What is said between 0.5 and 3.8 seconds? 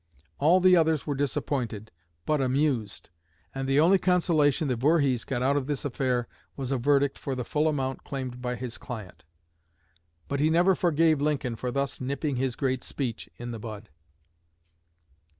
the others were disappointed, but amused, and the